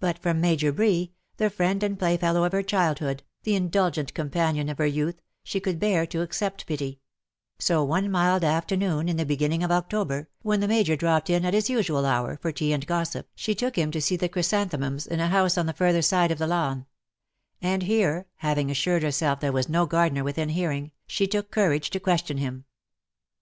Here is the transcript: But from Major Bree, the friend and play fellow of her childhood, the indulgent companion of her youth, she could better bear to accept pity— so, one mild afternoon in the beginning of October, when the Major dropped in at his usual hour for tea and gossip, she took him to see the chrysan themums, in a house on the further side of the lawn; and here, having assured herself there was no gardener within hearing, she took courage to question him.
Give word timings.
But 0.00 0.18
from 0.18 0.40
Major 0.40 0.72
Bree, 0.72 1.12
the 1.36 1.50
friend 1.50 1.82
and 1.82 1.98
play 1.98 2.16
fellow 2.16 2.44
of 2.44 2.52
her 2.52 2.62
childhood, 2.62 3.22
the 3.42 3.54
indulgent 3.54 4.14
companion 4.14 4.70
of 4.70 4.78
her 4.78 4.86
youth, 4.86 5.20
she 5.44 5.60
could 5.60 5.78
better 5.78 5.92
bear 5.92 6.06
to 6.06 6.22
accept 6.22 6.66
pity— 6.66 7.00
so, 7.58 7.84
one 7.84 8.10
mild 8.10 8.44
afternoon 8.44 9.10
in 9.10 9.18
the 9.18 9.26
beginning 9.26 9.62
of 9.62 9.70
October, 9.70 10.30
when 10.40 10.60
the 10.60 10.68
Major 10.68 10.96
dropped 10.96 11.28
in 11.28 11.44
at 11.44 11.52
his 11.52 11.68
usual 11.68 12.06
hour 12.06 12.38
for 12.40 12.50
tea 12.50 12.72
and 12.72 12.86
gossip, 12.86 13.28
she 13.34 13.54
took 13.54 13.76
him 13.76 13.90
to 13.90 14.00
see 14.00 14.16
the 14.16 14.30
chrysan 14.30 14.70
themums, 14.70 15.06
in 15.06 15.20
a 15.20 15.28
house 15.28 15.58
on 15.58 15.66
the 15.66 15.74
further 15.74 16.00
side 16.00 16.30
of 16.30 16.38
the 16.38 16.46
lawn; 16.46 16.86
and 17.60 17.82
here, 17.82 18.28
having 18.36 18.70
assured 18.70 19.02
herself 19.02 19.40
there 19.40 19.52
was 19.52 19.68
no 19.68 19.84
gardener 19.84 20.24
within 20.24 20.48
hearing, 20.48 20.92
she 21.06 21.26
took 21.26 21.50
courage 21.50 21.90
to 21.90 22.00
question 22.00 22.38
him. 22.38 22.64